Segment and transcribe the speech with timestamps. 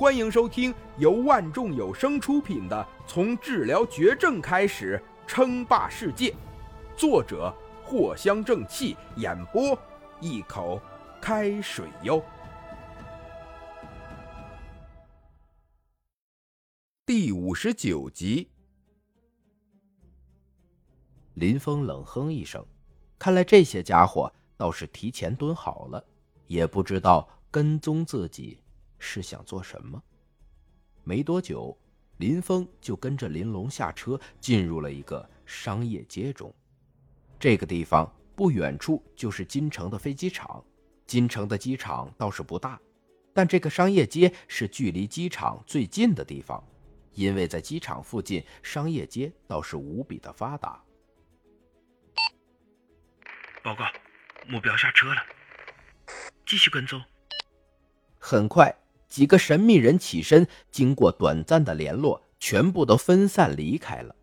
[0.00, 6.30] 欢迎收听由万众有声出品的《从治疗绝症开始称霸世界》，
[6.96, 7.54] 作者
[7.86, 9.78] 藿香正气，演播
[10.18, 10.80] 一口
[11.20, 12.24] 开水哟。
[17.04, 18.48] 第五十九集，
[21.34, 22.64] 林峰冷哼一声，
[23.18, 26.02] 看来这些家伙倒是提前蹲好了，
[26.46, 28.62] 也不知道跟踪自己。
[29.00, 30.00] 是想做什么？
[31.02, 31.76] 没多久，
[32.18, 36.54] 林峰就跟着林龙下车，进入了一个商业街中。
[37.38, 40.62] 这个地方不远处就是金城的飞机场。
[41.06, 42.80] 金城的机场倒是不大，
[43.32, 46.62] 但这个商业街是距离机场最近的地方，
[47.14, 50.80] 因为在机场附近，商业街倒是无比的发达。
[53.62, 53.84] 报告，
[54.46, 55.20] 目标下车了，
[56.46, 57.02] 继续跟踪。
[58.18, 58.79] 很快。
[59.10, 64.14] 几个神秘人起身，经过短暂的联络，全部都分散离开了。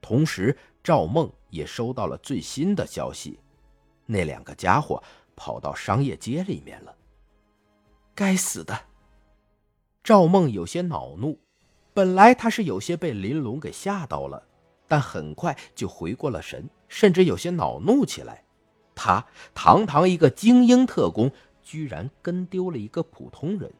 [0.00, 3.38] 同时，赵梦也收到了最新的消息：
[4.06, 5.02] 那两个家伙
[5.36, 6.96] 跑到商业街里面了。
[8.14, 8.80] 该死的！
[10.02, 11.38] 赵梦有些恼怒。
[11.92, 14.42] 本来他是有些被林龙给吓到了，
[14.88, 18.44] 但很快就回过了神，甚至有些恼怒起来。
[18.94, 21.30] 他堂堂一个精英特工，
[21.62, 23.70] 居然跟丢了一个普通人。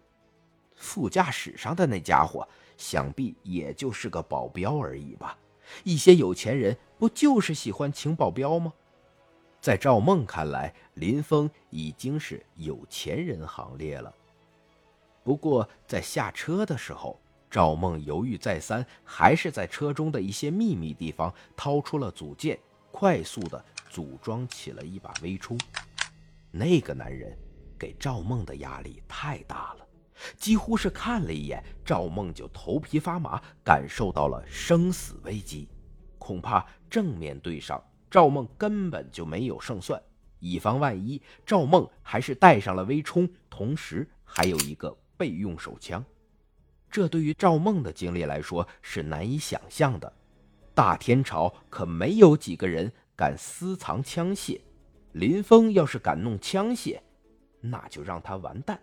[0.76, 2.46] 副驾驶上的那家伙，
[2.76, 5.36] 想必也就是个保镖而已吧？
[5.82, 8.72] 一些有钱人不就是喜欢请保镖吗？
[9.60, 14.14] 在赵梦看来，林峰已经是有钱人行列了。
[15.24, 17.18] 不过在下车的时候，
[17.50, 22.56] 赵梦犹豫再三，还是在车中的一些秘密地方掏出了组件，
[22.92, 25.58] 快速的组装起了一把微冲。
[26.52, 27.36] 那个男人
[27.76, 29.85] 给赵梦的压力太大了。
[30.36, 35.68] 几乎是看了一眼，赵梦就头皮发麻，感受到了生死危机。
[36.18, 40.00] 恐怕正面对上，赵梦根本就没有胜算。
[40.38, 46.04] 以防万一，赵梦还是带上了微冲，同时还有一个备用手枪。
[46.90, 50.12] 这对于赵梦的经历来说是难以想象的。
[50.74, 54.60] 大天朝可没有几个人敢私藏枪械，
[55.12, 57.00] 林峰要是敢弄枪械，
[57.60, 58.78] 那就让他完蛋。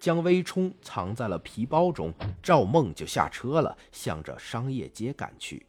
[0.00, 2.12] 将微冲藏在了皮包中，
[2.42, 5.64] 赵梦就下车了，向着商业街赶去。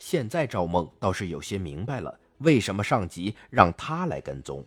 [0.00, 4.66] 现在赵梦倒是有些明白了，为什么上级让他来跟踪。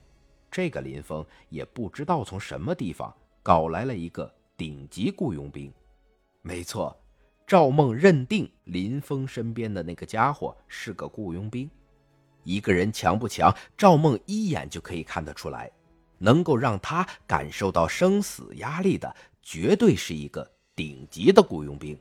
[0.50, 3.14] 这个林峰也不知道从什么地方
[3.44, 5.72] 搞来了一个顶级雇佣兵。
[6.42, 6.98] 没错，
[7.46, 11.70] 赵梦认定林峰身边的那个家伙是个雇佣兵。
[12.44, 15.70] 一个人强不强，赵梦一眼就可以看得出来。
[16.22, 22.00] 能够让他感受到生死压力的，绝对是一个顶级的雇佣兵。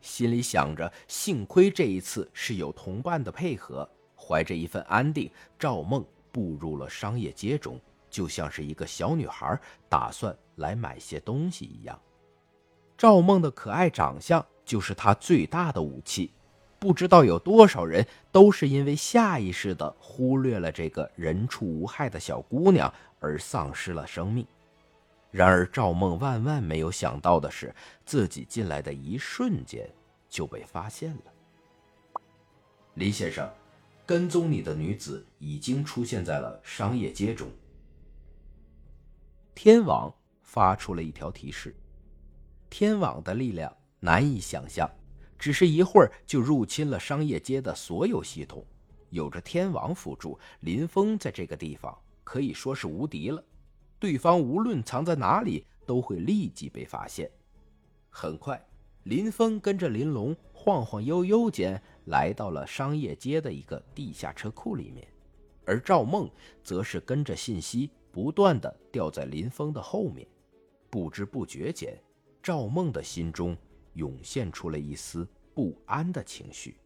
[0.00, 9.58] 心里想着，幸亏这一次是有同伴的配合，怀着一份安定，赵梦步入了商业街中，就像是一个小女孩
[9.88, 12.00] 打算来买些东西一样。
[12.96, 16.30] 赵梦的可爱长相就是她最大的武器。
[16.78, 22.92] 不知道有多少人都是因为下意识的忽略了这个人畜无害的小姑娘
[23.24, 24.46] 而丧失了生命。
[25.30, 27.74] 然而赵梦万万没有想到的是，
[28.04, 29.88] 自己进来的一瞬间
[30.28, 32.20] 就被发现了。
[32.94, 33.50] 李先生，
[34.06, 37.48] 跟踪你的女子已经出现在了商业街中。
[39.54, 41.74] 天网发出了一条提示。
[42.68, 44.88] 天网的力量难以想象。
[45.36, 48.64] 只是一会儿就入侵了商业街的所有系统，
[49.10, 53.44] 有着天网辅助，林峰在这个地方可以说是无敌了。
[54.00, 57.30] 对方无论藏在哪里，都会立即被发现。
[58.10, 58.60] 很快，
[59.04, 65.06] 林峰跟着林龙晃晃悠悠间来到了商业街的一个地下车库里面，
[65.64, 66.28] 而赵梦
[66.62, 70.26] 则是跟着信息不断的掉在林峰的后面。
[70.90, 71.96] 不知不觉间，
[72.42, 73.56] 赵梦的心中。
[73.94, 75.24] 涌现出了一丝
[75.54, 76.76] 不安的情绪，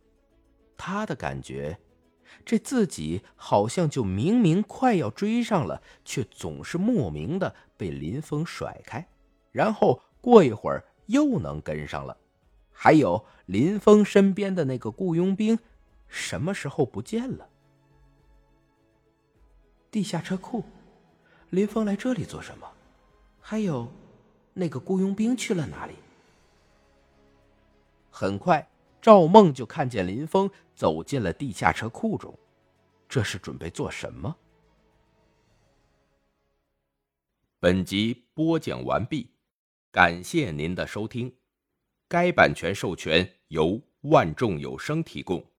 [0.77, 1.75] 他的感觉，
[2.45, 9.09] 这自己好像就明明快要追上了，却总是莫名的被林峰甩开，
[9.53, 12.17] 然后过一会儿又能跟上了。
[12.73, 15.59] 还有林峰身边的那个雇佣兵，
[16.07, 17.49] 什么时候不见了？
[19.91, 20.63] 地下车库，
[21.51, 22.71] 林峰来这里做什么？
[23.41, 23.91] 还有，
[24.55, 25.95] 那个雇佣兵去了哪里？
[28.11, 28.69] 很快，
[29.09, 32.39] 赵梦就看见林峰走进了地下车库中，
[33.09, 34.37] 这是准备做什么？
[37.59, 39.31] 本集播讲完毕，
[39.91, 41.35] 感谢您的收听。
[42.07, 45.43] 该版权授权由万众有声提供。